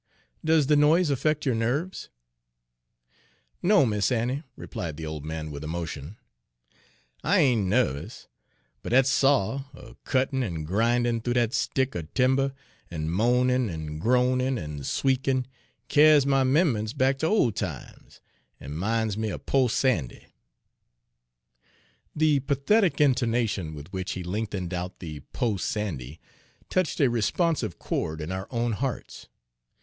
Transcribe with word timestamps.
"Does 0.43 0.65
the 0.65 0.75
noise 0.75 1.11
affect 1.11 1.45
your 1.45 1.53
nerves?" 1.53 2.09
"No, 3.61 3.85
Mis' 3.85 4.11
Annie," 4.11 4.41
replied 4.55 4.97
the 4.97 5.05
old 5.05 5.23
man, 5.23 5.51
with 5.51 5.63
emotion, 5.63 6.17
"I 7.23 7.37
ain' 7.41 7.69
narvous; 7.69 8.27
but 8.81 8.89
dat 8.89 9.05
saw, 9.05 9.65
a 9.75 9.95
cuttin' 10.03 10.41
en 10.41 10.63
grindin' 10.65 11.21
thoo 11.21 11.33
dat 11.33 11.53
stick 11.53 11.95
er 11.95 12.01
timber, 12.01 12.51
en 12.89 13.11
moanin', 13.11 13.69
en 13.69 13.99
groanin,' 13.99 14.57
en 14.57 14.83
sweekin', 14.83 15.45
kyars 15.87 16.25
my 16.25 16.43
'memb'ance 16.43 16.93
back 16.97 17.19
ter 17.19 17.27
ole 17.27 17.51
times, 17.51 18.21
en' 18.59 18.79
min's 18.79 19.15
me 19.15 19.31
er 19.31 19.37
po' 19.37 19.67
Sandy." 19.67 20.25
The 22.15 22.39
pathetic 22.39 22.99
intonation 22.99 23.75
with 23.75 23.93
which 23.93 24.13
he 24.13 24.23
lengthened 24.23 24.73
out 24.73 24.97
the 24.97 25.19
"po' 25.31 25.57
Sandy" 25.57 26.19
touched 26.69 26.99
a 26.99 27.07
responsive 27.07 27.77
chord 27.77 28.19
in 28.19 28.31
our 28.31 28.47
own 28.49 28.71
hearts. 28.71 29.27